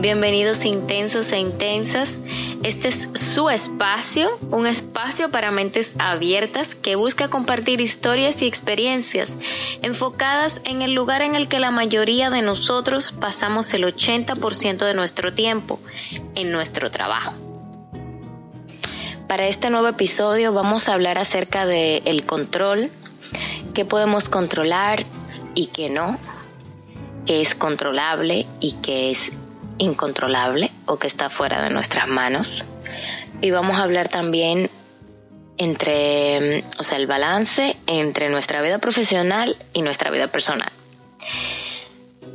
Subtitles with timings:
[0.00, 2.20] Bienvenidos intensos e intensas.
[2.62, 9.36] Este es su espacio, un espacio para mentes abiertas que busca compartir historias y experiencias
[9.82, 14.94] enfocadas en el lugar en el que la mayoría de nosotros pasamos el 80% de
[14.94, 15.80] nuestro tiempo,
[16.36, 17.34] en nuestro trabajo.
[19.26, 22.92] Para este nuevo episodio vamos a hablar acerca del el control,
[23.74, 25.04] qué podemos controlar
[25.56, 26.18] y qué no,
[27.26, 29.32] qué es controlable y qué es
[29.78, 32.64] incontrolable o que está fuera de nuestras manos.
[33.40, 34.70] Y vamos a hablar también
[35.56, 40.70] entre, o sea, el balance entre nuestra vida profesional y nuestra vida personal.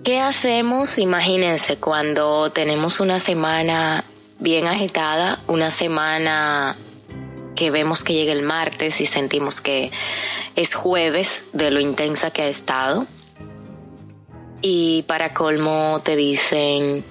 [0.04, 0.98] ¿Qué hacemos?
[0.98, 4.04] Imagínense cuando tenemos una semana
[4.40, 6.76] bien agitada, una semana
[7.56, 9.92] que vemos que llega el martes y sentimos que
[10.58, 13.06] es jueves de lo intensa que ha estado.
[14.62, 17.06] Y para colmo te dicen,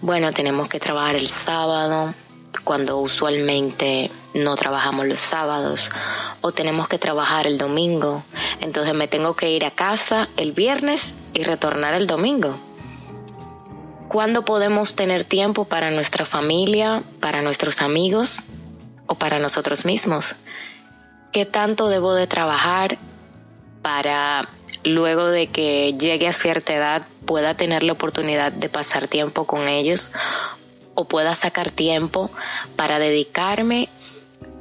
[0.00, 2.14] bueno, tenemos que trabajar el sábado,
[2.64, 5.90] cuando usualmente no trabajamos los sábados,
[6.40, 8.22] o tenemos que trabajar el domingo.
[8.60, 12.56] Entonces me tengo que ir a casa el viernes y retornar el domingo.
[14.08, 18.42] ¿Cuándo podemos tener tiempo para nuestra familia, para nuestros amigos
[19.06, 20.36] o para nosotros mismos?
[21.32, 22.98] ¿Qué tanto debo de trabajar
[23.82, 24.48] para
[24.86, 29.68] luego de que llegue a cierta edad pueda tener la oportunidad de pasar tiempo con
[29.68, 30.12] ellos
[30.94, 32.30] o pueda sacar tiempo
[32.76, 33.88] para dedicarme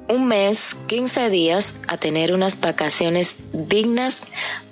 [0.08, 4.24] un mes, 15 días a tener unas vacaciones dignas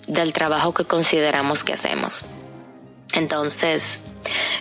[0.08, 2.26] del trabajo que consideramos que hacemos.
[3.14, 4.00] Entonces,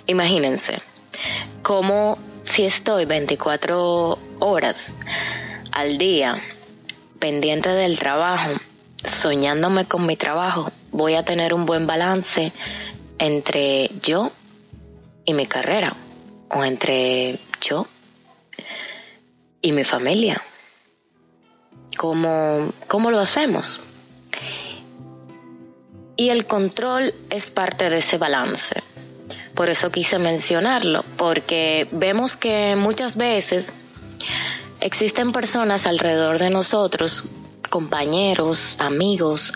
[0.06, 0.80] imagínense,
[1.62, 4.92] como si estoy 24 horas
[5.72, 6.40] al día
[7.18, 8.52] pendiente del trabajo,
[9.04, 12.52] soñándome con mi trabajo, voy a tener un buen balance
[13.18, 14.30] entre yo
[15.24, 15.96] y mi carrera,
[16.50, 17.86] o entre yo
[19.60, 20.40] y mi familia.
[21.96, 23.80] ¿Cómo, cómo lo hacemos?
[26.16, 28.82] Y el control es parte de ese balance.
[29.54, 33.72] Por eso quise mencionarlo, porque vemos que muchas veces
[34.80, 37.24] existen personas alrededor de nosotros,
[37.70, 39.52] compañeros, amigos,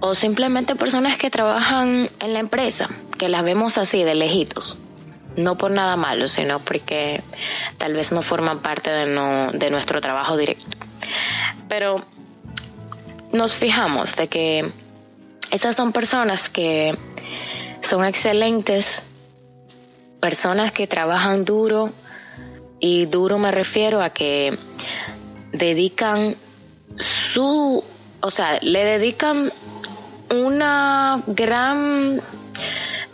[0.00, 2.88] o simplemente personas que trabajan en la empresa,
[3.18, 4.78] que las vemos así de lejitos.
[5.36, 7.22] No por nada malo, sino porque
[7.78, 10.76] tal vez no forman parte de, no, de nuestro trabajo directo.
[11.68, 12.04] Pero
[13.32, 14.72] nos fijamos de que
[15.50, 16.96] esas son personas que
[17.82, 19.02] son excelentes,
[20.20, 21.92] personas que trabajan duro,
[22.80, 24.56] y duro me refiero a que
[25.52, 26.36] dedican
[26.94, 27.84] su,
[28.20, 29.52] o sea, le dedican
[30.30, 32.20] una gran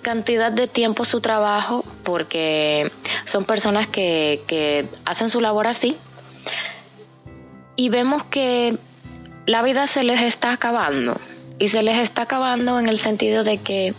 [0.02, 2.90] cantidad de tiempo su trabajo porque
[3.24, 5.96] son personas que, que hacen su labor así
[7.76, 8.76] y vemos que
[9.46, 11.18] la vida se les está acabando
[11.58, 13.94] y se les está acabando en el sentido de que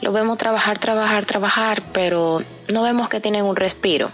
[0.00, 4.10] lo vemos trabajar, trabajar, trabajar, pero no vemos que tienen un respiro.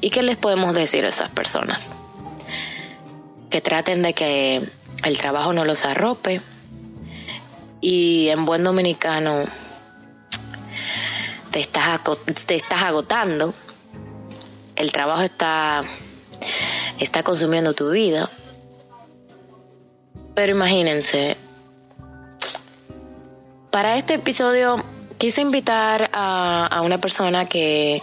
[0.00, 1.92] ¿Y qué les podemos decir a esas personas?
[3.48, 4.62] Que traten de que
[5.04, 6.40] el trabajo no los arrope
[7.80, 9.44] y en buen dominicano
[11.50, 12.00] te estás,
[12.46, 13.54] te estás agotando,
[14.76, 15.84] el trabajo está,
[16.98, 18.30] está consumiendo tu vida.
[20.34, 21.36] Pero imagínense,
[23.70, 24.82] para este episodio
[25.18, 28.00] quise invitar a, a, una persona que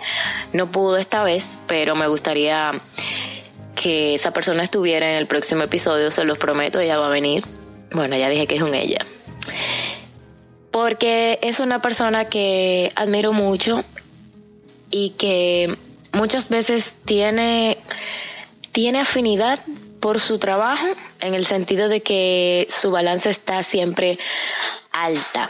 [0.53, 2.79] no pudo esta vez, pero me gustaría
[3.75, 7.43] que esa persona estuviera en el próximo episodio, se los prometo, ella va a venir.
[7.91, 9.05] Bueno, ya dije que es un ella.
[10.77, 13.83] Porque es una persona que admiro mucho
[14.91, 15.75] y que
[16.13, 17.79] muchas veces tiene,
[18.73, 19.59] tiene afinidad
[19.99, 20.85] por su trabajo
[21.19, 24.19] en el sentido de que su balance está siempre
[24.91, 25.49] alta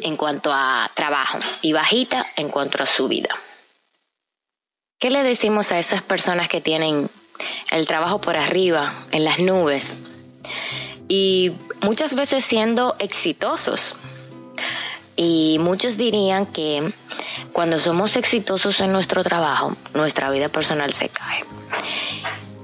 [0.00, 3.30] en cuanto a trabajo y bajita en cuanto a su vida.
[4.98, 7.08] ¿Qué le decimos a esas personas que tienen
[7.70, 9.94] el trabajo por arriba, en las nubes,
[11.06, 13.94] y muchas veces siendo exitosos?
[15.16, 16.92] Y muchos dirían que
[17.52, 21.44] cuando somos exitosos en nuestro trabajo, nuestra vida personal se cae.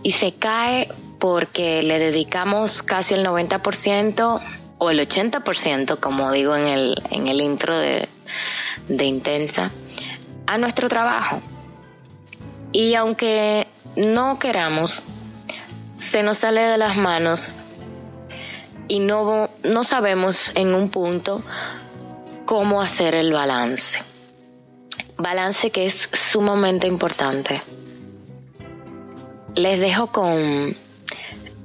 [0.02, 4.40] Y se cae porque le dedicamos casi el 90%
[4.78, 8.08] o el 80%, como digo en el, en el intro de,
[8.88, 9.70] de Intensa,
[10.46, 11.40] a nuestro trabajo.
[12.72, 13.66] Y aunque
[13.96, 15.02] no queramos,
[15.96, 17.54] se nos sale de las manos
[18.86, 21.42] y no, no sabemos en un punto
[22.48, 23.98] cómo hacer el balance.
[25.18, 27.60] balance que es sumamente importante.
[29.54, 30.74] Les dejo con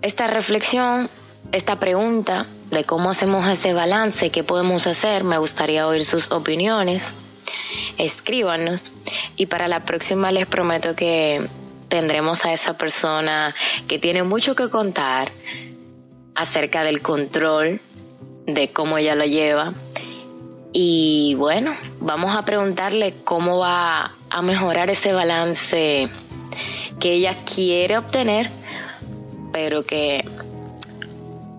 [0.01, 1.09] esta reflexión,
[1.53, 5.23] esta pregunta de cómo hacemos ese balance, qué podemos hacer.
[5.23, 7.13] Me gustaría oír sus opiniones.
[7.97, 8.91] Escríbanos
[9.37, 11.47] y para la próxima les prometo que
[11.87, 13.55] tendremos a esa persona
[13.87, 15.31] que tiene mucho que contar
[16.35, 17.79] acerca del control,
[18.47, 19.73] de cómo ella lo lleva.
[21.33, 26.07] Y bueno, vamos a preguntarle cómo va a mejorar ese balance
[26.99, 28.51] que ella quiere obtener,
[29.51, 30.29] pero que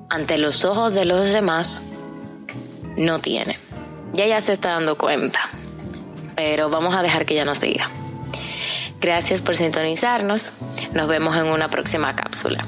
[0.09, 1.83] ante los ojos de los demás
[2.97, 3.59] no tiene.
[4.13, 5.41] Ya ella se está dando cuenta,
[6.37, 7.91] pero vamos a dejar que ella nos diga.
[9.01, 10.53] Gracias por sintonizarnos.
[10.93, 12.65] Nos vemos en una próxima cápsula.